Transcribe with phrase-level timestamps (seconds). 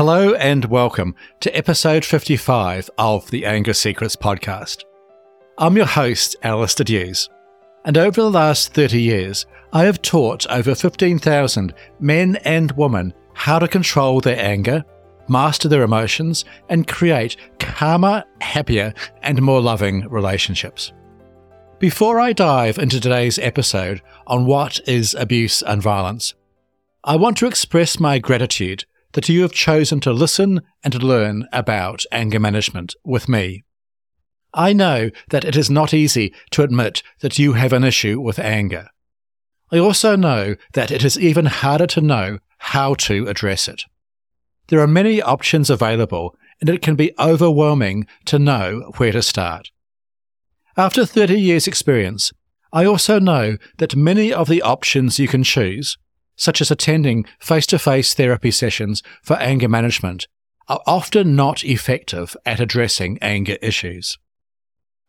[0.00, 4.84] Hello and welcome to episode 55 of the Anger Secrets podcast.
[5.58, 7.28] I'm your host, Alastair Duhs,
[7.84, 9.44] and over the last 30 years,
[9.74, 14.86] I have taught over 15,000 men and women how to control their anger,
[15.28, 20.94] master their emotions, and create calmer, happier, and more loving relationships.
[21.78, 26.32] Before I dive into today's episode on what is abuse and violence,
[27.04, 32.04] I want to express my gratitude that you have chosen to listen and learn about
[32.12, 33.64] anger management with me.
[34.52, 38.38] I know that it is not easy to admit that you have an issue with
[38.38, 38.88] anger.
[39.72, 43.84] I also know that it is even harder to know how to address it.
[44.68, 49.70] There are many options available, and it can be overwhelming to know where to start.
[50.76, 52.32] After 30 years' experience,
[52.72, 55.98] I also know that many of the options you can choose
[56.40, 60.26] such as attending face to face therapy sessions for anger management,
[60.68, 64.16] are often not effective at addressing anger issues.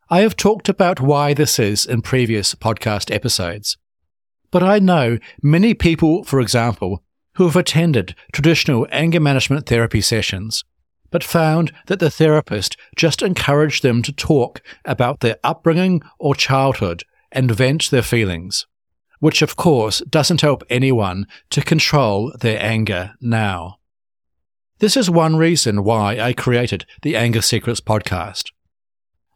[0.09, 3.77] I have talked about why this is in previous podcast episodes.
[4.51, 7.01] But I know many people, for example,
[7.35, 10.65] who have attended traditional anger management therapy sessions,
[11.11, 17.03] but found that the therapist just encouraged them to talk about their upbringing or childhood
[17.31, 18.65] and vent their feelings
[19.21, 23.77] which of course doesn't help anyone to control their anger now.
[24.79, 28.51] This is one reason why I created the Anger Secrets podcast.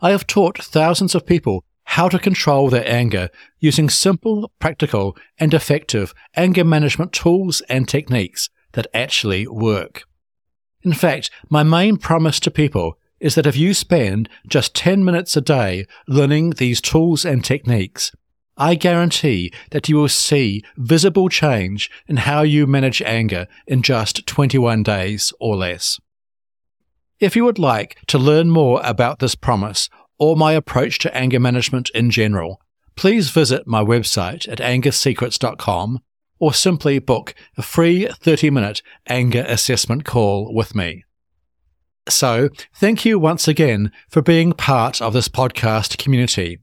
[0.02, 5.54] I have taught thousands of people how to control their anger using simple, practical, and
[5.54, 10.06] effective anger management tools and techniques that actually work.
[10.82, 15.38] In fact, my main promise to people is that if you spend just 10 minutes
[15.38, 18.12] a day learning these tools and techniques,
[18.58, 24.26] I guarantee that you will see visible change in how you manage anger in just
[24.26, 26.00] 21 days or less.
[27.20, 31.40] If you would like to learn more about this promise or my approach to anger
[31.40, 32.62] management in general,
[32.96, 36.00] please visit my website at angersecrets.com
[36.40, 41.04] or simply book a free 30 minute anger assessment call with me.
[42.08, 46.60] So, thank you once again for being part of this podcast community.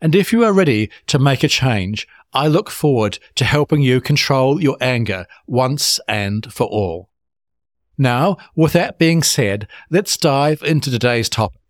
[0.00, 4.00] And if you are ready to make a change, I look forward to helping you
[4.00, 7.08] control your anger once and for all.
[7.96, 11.62] Now, with that being said, let's dive into today's topic.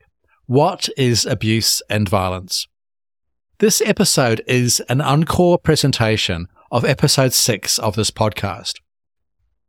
[0.46, 2.66] What is abuse and violence?
[3.58, 8.80] This episode is an encore presentation of episode 6 of this podcast.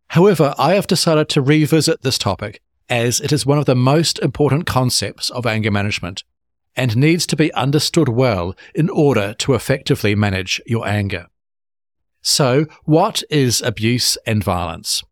[0.09, 4.17] However, I have decided to revisit this topic as it is one of the most
[4.19, 6.23] important concepts of anger management
[6.77, 11.27] and needs to be understood well in order to effectively manage your anger.
[12.21, 15.03] So, what is abuse and violence?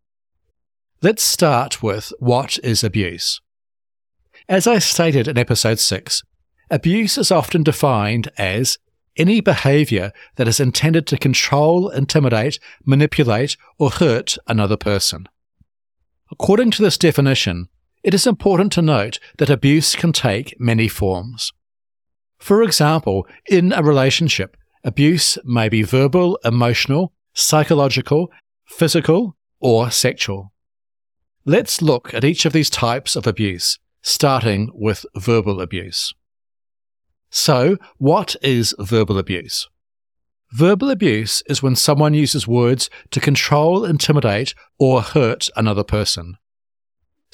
[1.02, 3.42] Let's start with what is abuse.
[4.48, 6.24] As I stated in episode 6,
[6.70, 8.78] abuse is often defined as
[9.18, 15.28] any behavior that is intended to control, intimidate, manipulate, or hurt another person.
[16.32, 17.70] According to this definition,
[18.06, 21.52] it is important to note that abuse can take many forms.
[22.38, 28.32] For example, in a relationship, abuse may be verbal, emotional, psychological,
[28.68, 30.54] physical, or sexual.
[31.46, 36.14] Let's look at each of these types of abuse, starting with verbal abuse.
[37.32, 39.68] So, what is verbal abuse?
[40.52, 46.38] Verbal abuse is when someone uses words to control, intimidate, or hurt another person.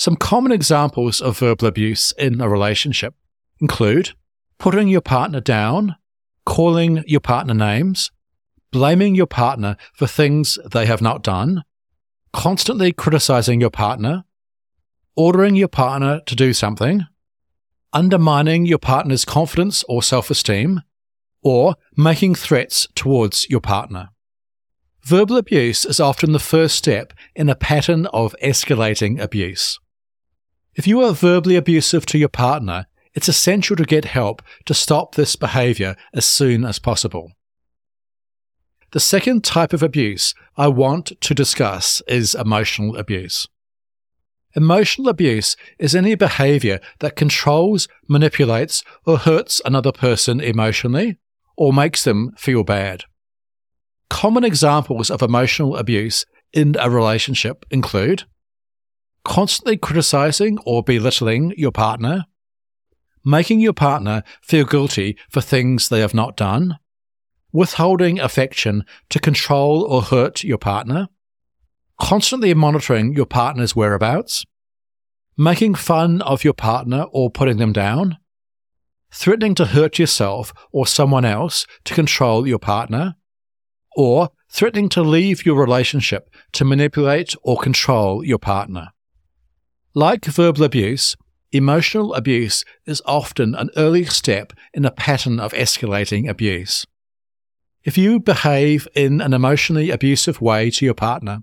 [0.02, 3.14] Some common examples of verbal abuse in a relationship
[3.60, 4.14] include
[4.58, 5.96] putting your partner down,
[6.44, 8.10] calling your partner names,
[8.72, 11.64] blaming your partner for things they have not done,
[12.34, 14.24] constantly criticizing your partner,
[15.16, 17.06] ordering your partner to do something,
[17.94, 20.82] undermining your partner's confidence or self esteem,
[21.44, 24.10] or making threats towards your partner.
[25.04, 29.80] Verbal abuse is often the first step in a pattern of escalating abuse.
[30.76, 35.16] If you are verbally abusive to your partner, it's essential to get help to stop
[35.16, 37.32] this behavior as soon as possible.
[38.92, 43.48] The second type of abuse I want to discuss is emotional abuse.
[44.54, 51.18] Emotional abuse is any behavior that controls, manipulates, or hurts another person emotionally
[51.56, 53.04] or makes them feel bad.
[54.10, 58.26] Common examples of emotional abuse in a relationship include
[59.32, 62.26] constantly criticizing or belittling your partner,
[63.24, 66.78] making your partner feel guilty for things they have not done,
[67.54, 71.08] withholding affection to control or hurt your partner,
[71.98, 74.44] constantly monitoring your partner's whereabouts,
[75.38, 78.18] making fun of your partner or putting them down,
[79.14, 83.16] threatening to hurt yourself or someone else to control your partner,
[83.96, 88.90] or threatening to leave your relationship to manipulate or control your partner.
[89.94, 91.18] Like verbal abuse,
[91.52, 96.86] emotional abuse is often an early step in a pattern of escalating abuse.
[97.84, 101.40] If you behave in an emotionally abusive way to your partner,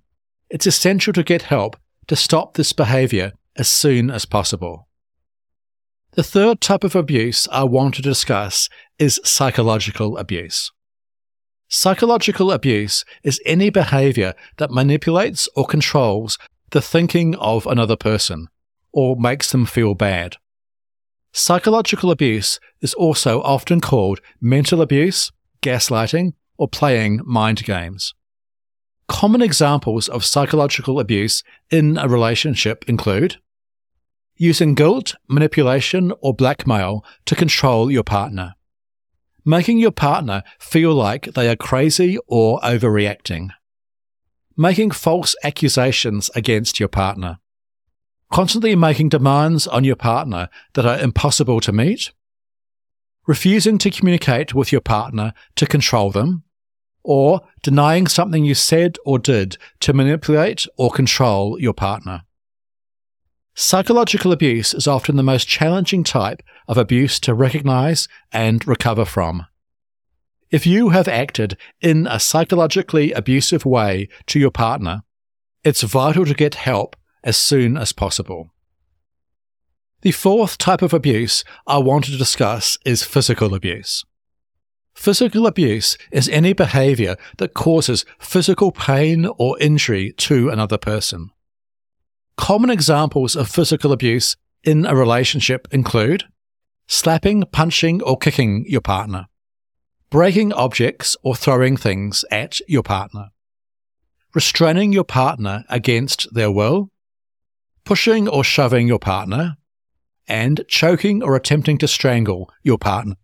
[0.49, 4.89] it's essential to get help to stop this behavior as soon as possible.
[6.13, 10.73] The third type of abuse I want to discuss is psychological abuse.
[11.69, 16.39] Psychological abuse is any behavior that manipulates or controls
[16.71, 18.49] the thinking of another person
[18.93, 20.37] or makes them feel bad.
[21.33, 25.31] Psychological abuse is also often called mental abuse,
[25.63, 28.15] gaslighting, or playing mind games.
[29.09, 33.37] Common examples of psychological abuse in a relationship include
[34.37, 38.55] using guilt, manipulation, or blackmail to control your partner,
[39.45, 43.49] making your partner feel like they are crazy or overreacting,
[44.59, 47.39] making false accusations against your partner,
[48.33, 52.11] constantly making demands on your partner that are impossible to meet,
[53.27, 56.43] refusing to communicate with your partner to control them,
[57.05, 62.23] or denying something you said or did to manipulate or control your partner.
[63.55, 69.47] Psychological abuse is often the most challenging type of abuse to recognize and recover from.
[70.51, 75.03] If you have acted in a psychologically abusive way to your partner,
[75.63, 78.51] it's vital to get help as soon as possible.
[80.01, 84.05] The fourth type of abuse I want to discuss is physical abuse.
[84.95, 91.31] Physical abuse is any behavior that causes physical pain or injury to another person.
[92.37, 96.25] Common examples of physical abuse in a relationship include
[96.87, 99.27] slapping, punching, or kicking your partner,
[100.11, 103.29] breaking objects or throwing things at your partner,
[104.35, 106.91] restraining your partner against their will,
[107.85, 109.57] pushing or shoving your partner,
[110.27, 113.17] and choking or attempting to strangle your partner.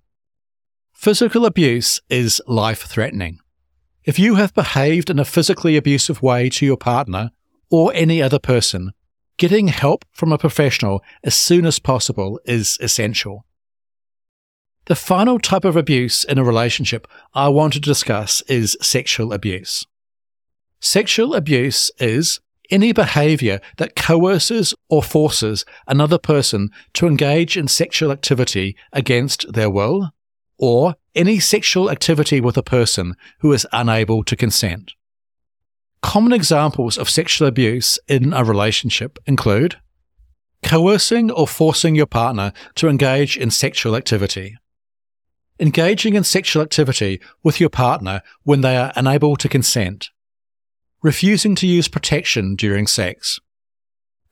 [0.93, 3.39] Physical abuse is life threatening.
[4.05, 7.31] If you have behaved in a physically abusive way to your partner
[7.71, 8.93] or any other person,
[9.37, 13.47] getting help from a professional as soon as possible is essential.
[14.87, 19.87] The final type of abuse in a relationship I want to discuss is sexual abuse.
[20.81, 22.41] Sexual abuse is
[22.71, 29.71] any behavior that coerces or forces another person to engage in sexual activity against their
[29.71, 30.11] will,
[30.59, 34.93] or any sexual activity with a person who is unable to consent.
[36.03, 39.77] Common examples of sexual abuse in a relationship include
[40.63, 44.57] coercing or forcing your partner to engage in sexual activity,
[45.61, 50.11] engaging in sexual activity with your partner when they are unable to consent,
[51.03, 53.39] refusing to use protection during sex,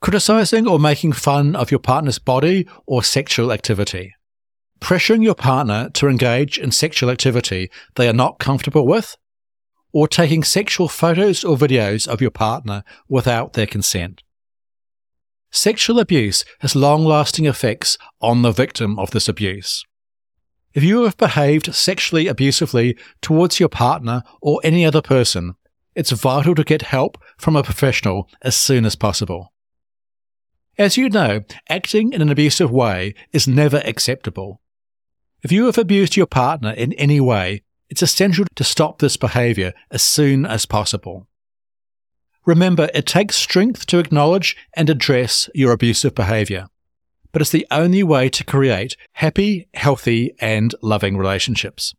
[0.00, 4.14] criticizing or making fun of your partner's body or sexual activity
[4.82, 9.16] pressuring your partner to engage in sexual activity they are not comfortable with,
[9.92, 14.22] or taking sexual photos or videos of your partner without their consent.
[15.52, 19.84] Sexual abuse has long lasting effects on the victim of this abuse.
[20.74, 25.55] If you have behaved sexually abusively towards your partner or any other person,
[25.94, 29.52] it's vital to get help from a professional as soon as possible.
[30.79, 34.62] As you know, acting in an abusive way is never acceptable.
[35.43, 39.74] If you have abused your partner in any way, it's essential to stop this behavior
[39.91, 41.29] as soon as possible.
[42.46, 46.69] Remember, it takes strength to acknowledge and address your abusive behavior,
[47.32, 51.94] but it's the only way to create happy, healthy, and loving relationships.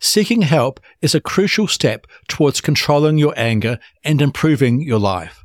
[0.00, 5.44] Seeking help is a crucial step towards controlling your anger and improving your life.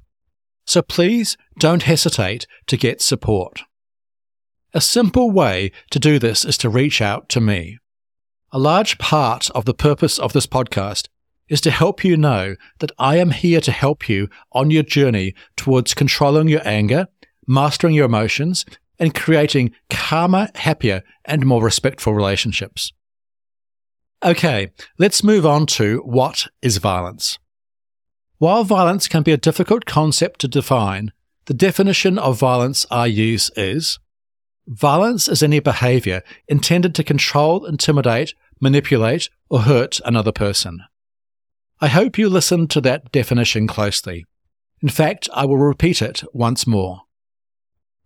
[0.65, 3.61] So please don't hesitate to get support.
[4.73, 7.79] A simple way to do this is to reach out to me.
[8.51, 11.07] A large part of the purpose of this podcast
[11.47, 15.33] is to help you know that I am here to help you on your journey
[15.55, 17.07] towards controlling your anger,
[17.49, 18.65] mastering your emotions,
[18.97, 22.93] and creating calmer, happier, and more respectful relationships.
[24.23, 27.39] Okay, let's move on to what is violence.
[28.37, 31.11] While violence can be a difficult concept to define,
[31.45, 33.99] the definition of violence I use is
[34.69, 40.81] Violence is any behavior intended to control, intimidate, manipulate, or hurt another person.
[41.81, 44.25] I hope you listen to that definition closely.
[44.83, 47.01] In fact, I will repeat it once more.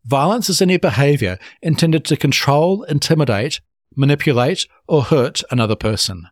[0.05, 3.61] Violence is any behavior intended to control, intimidate,
[3.95, 6.27] manipulate, or hurt another person.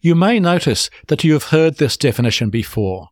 [0.00, 3.08] You may notice that you have heard this definition before.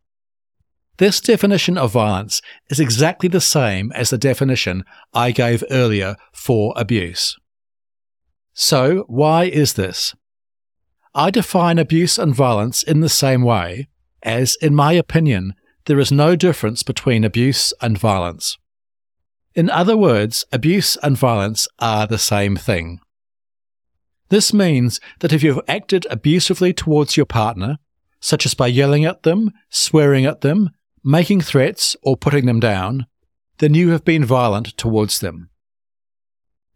[0.99, 4.85] This definition of violence is exactly the same as the definition
[5.15, 7.37] I gave earlier for abuse.
[8.53, 10.15] So, why is this?
[11.15, 13.89] I define abuse and violence in the same way,
[14.23, 15.55] as, in my opinion,
[15.87, 18.59] there is no difference between abuse and violence.
[19.55, 23.01] In other words, abuse and violence are the same thing.
[24.29, 27.79] This means that if you've acted abusively towards your partner,
[28.21, 30.71] such as by yelling at them, swearing at them,
[31.03, 33.07] making threats, or putting them down,
[33.59, 35.51] then you have been violent towards them.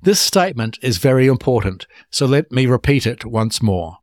[0.02, 3.98] This statement is very important, so let me repeat it once more.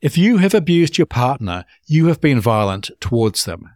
[0.00, 3.70] If you have abused your partner, you have been violent towards them.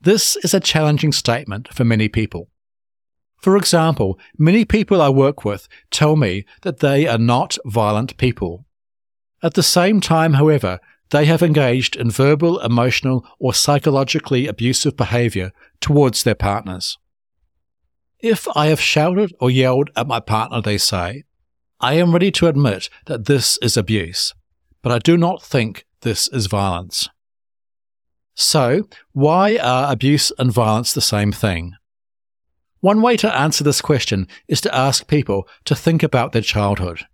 [0.00, 2.48] This is a challenging statement for many people.
[3.42, 8.64] For example, many people I work with tell me that they are not violent people.
[9.42, 10.78] At the same time, however,
[11.10, 16.98] they have engaged in verbal, emotional, or psychologically abusive behavior towards their partners.
[18.20, 21.24] If I have shouted or yelled at my partner, they say,
[21.80, 24.32] I am ready to admit that this is abuse,
[24.82, 27.08] but I do not think this is violence.
[28.34, 31.74] So, why are abuse and violence the same thing?
[32.82, 37.06] One way to answer this question is to ask people to think about their childhood.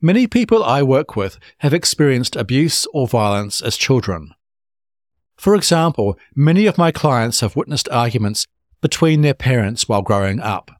[0.00, 4.34] Many people I work with have experienced abuse or violence as children.
[5.36, 8.48] For example, many of my clients have witnessed arguments
[8.80, 10.72] between their parents while growing up.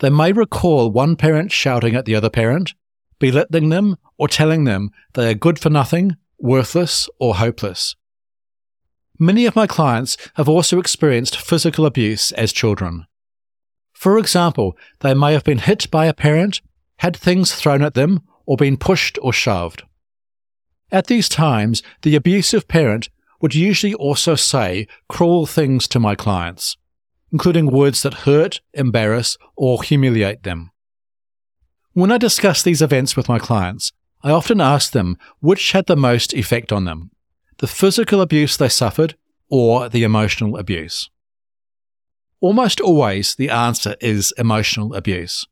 [0.00, 2.74] They may recall one parent shouting at the other parent,
[3.18, 7.96] belittling them, or telling them they are good for nothing, worthless, or hopeless.
[9.22, 13.06] Many of my clients have also experienced physical abuse as children.
[13.92, 16.62] For example, they may have been hit by a parent,
[17.00, 19.82] had things thrown at them, or been pushed or shoved.
[20.90, 23.10] At these times, the abusive parent
[23.42, 26.78] would usually also say cruel things to my clients,
[27.30, 30.70] including words that hurt, embarrass, or humiliate them.
[31.92, 35.96] When I discuss these events with my clients, I often ask them which had the
[35.96, 37.10] most effect on them
[37.60, 39.16] the physical abuse they suffered
[39.48, 41.10] or the emotional abuse?
[42.40, 45.46] Almost always the answer is emotional abuse.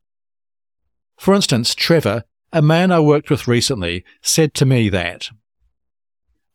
[1.17, 5.29] For instance, Trevor, a man I worked with recently, said to me that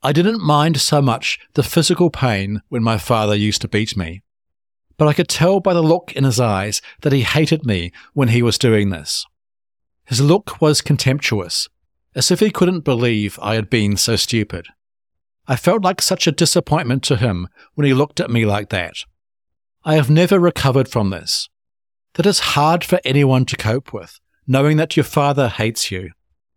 [0.03, 4.23] I didn't mind so much the physical pain when my father used to beat me,
[4.97, 8.29] but I could tell by the look in his eyes that he hated me when
[8.29, 9.25] he was doing this.
[10.05, 11.69] His look was contemptuous,
[12.17, 14.67] as if he couldn't believe I had been so stupid.
[15.47, 18.97] I felt like such a disappointment to him when he looked at me like that.
[19.85, 21.49] I have never recovered from this.
[22.15, 26.11] That is hard for anyone to cope with, knowing that your father hates you.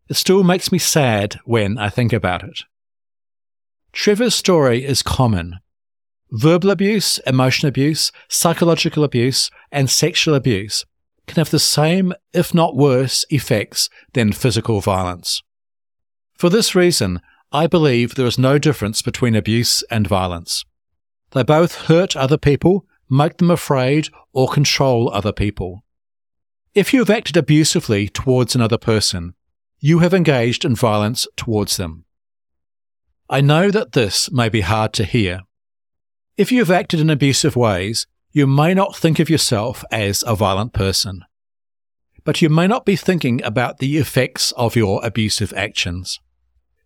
[0.09, 2.61] It still makes me sad when I think about it.
[3.91, 5.59] Trevor's story is common.
[6.31, 10.85] Verbal abuse, emotional abuse, psychological abuse, and sexual abuse
[11.25, 15.41] can have the same, if not worse, effects than physical violence.
[16.37, 20.65] For this reason, I believe there is no difference between abuse and violence.
[21.31, 25.83] They both hurt other people, make them afraid, or control other people.
[26.73, 29.33] If you have acted abusively towards another person,
[29.79, 32.05] you have engaged in violence towards them.
[33.29, 35.41] I know that this may be hard to hear.
[36.35, 40.35] If you have acted in abusive ways, you may not think of yourself as a
[40.35, 41.23] violent person.
[42.23, 46.19] But you may not be thinking about the effects of your abusive actions.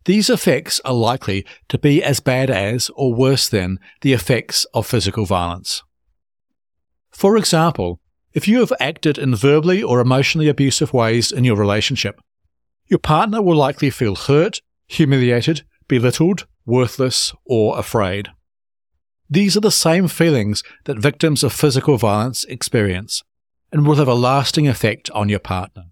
[0.05, 4.88] These effects are likely to be as bad as or worse than the effects of
[4.88, 5.84] physical violence.
[7.12, 8.00] For example,
[8.34, 12.20] if you have acted in verbally or emotionally abusive ways in your relationship,
[12.88, 18.29] your partner will likely feel hurt, humiliated, belittled, worthless, or afraid.
[19.29, 23.24] These are the same feelings that victims of physical violence experience
[23.72, 25.86] and will have a lasting effect on your partner.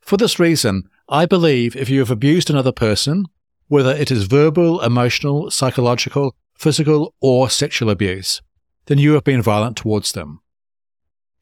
[0.00, 3.26] For this reason, I believe if you have abused another person,
[3.68, 8.40] whether it is verbal, emotional, psychological, physical, or sexual abuse,
[8.86, 10.40] then you have been violent towards them.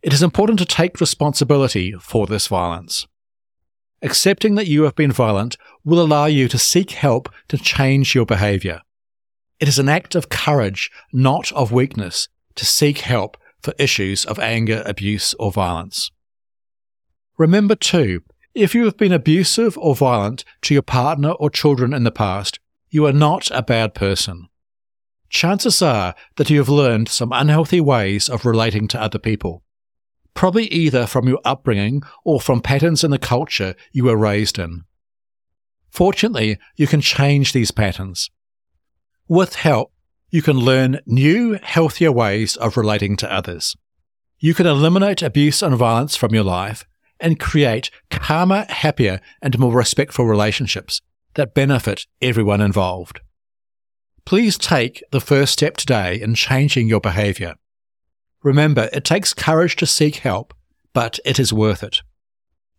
[0.03, 3.07] It is important to take responsibility for this violence.
[4.03, 8.27] Accepting that you have been violent will allow you to seek help to change your
[8.27, 8.81] behavior.
[9.61, 14.41] It is an act of courage, not of weakness, to seek help for issues of
[14.41, 16.11] anger, abuse, or violence.
[17.39, 18.23] Remember too
[18.55, 22.61] if you have been abusive or violent to your partner or children in the past,
[22.91, 24.49] you are not a bad person.
[25.31, 29.63] chances are that you have learned some unhealthy ways of relating to other people.
[30.35, 34.85] Probably either from your upbringing or from patterns in the culture you were raised in.
[35.89, 38.31] Fortunately, you can change these patterns.
[39.27, 39.93] With help,
[40.29, 43.75] you can learn new, healthier ways of relating to others.
[44.39, 46.87] You can eliminate abuse and violence from your life
[47.23, 51.01] and create calmer, happier, and more respectful relationships
[51.35, 53.21] that benefit everyone involved.
[54.27, 57.55] Please take the first step today in changing your behavior.
[58.43, 60.53] Remember, it takes courage to seek help,
[60.93, 62.03] but it is worth it.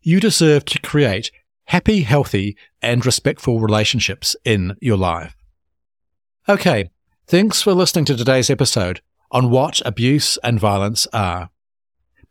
[0.00, 1.30] You deserve to create
[1.64, 5.34] happy, healthy, and respectful relationships in your life.
[6.48, 6.90] Okay,
[7.26, 11.50] thanks for listening to today's episode on what abuse and violence are.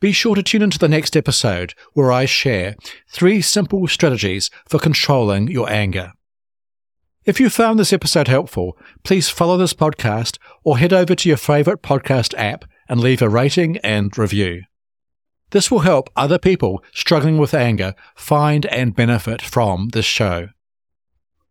[0.04, 2.76] Be sure to tune into the next episode where I share
[3.08, 6.12] three simple strategies for controlling your anger.
[7.24, 11.38] If you found this episode helpful, please follow this podcast or head over to your
[11.38, 14.64] favorite podcast app and leave a rating and review.
[15.52, 20.50] This will help other people struggling with anger find and benefit from this show.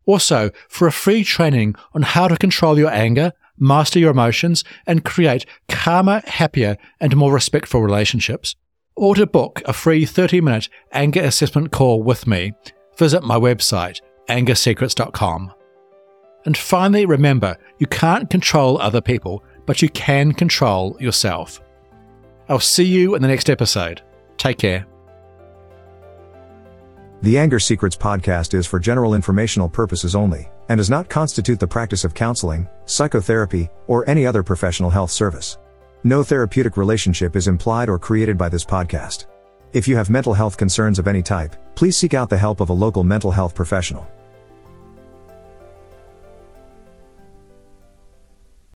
[0.05, 3.33] Also, for a free training on how to control your anger,
[3.63, 8.57] master your emotions, and create calmer, happier, and more respectful relationships,
[8.97, 12.53] or to book a free 30 minute anger assessment call with me,
[12.99, 15.53] visit my website, angersecrets.com.
[16.45, 21.61] And finally, remember you can't control other people, but you can control yourself.
[22.49, 24.03] I'll see you in the next episode.
[24.37, 24.87] Take care.
[27.23, 31.69] The Anger Secrets podcast is for general informational purposes only and does not constitute the
[31.69, 35.57] practice of counseling, psychotherapy, or any other professional health service.
[36.03, 39.27] No therapeutic relationship is implied or created by this podcast.
[39.73, 42.71] If you have mental health concerns of any type, please seek out the help of
[42.71, 44.05] a local mental health professional.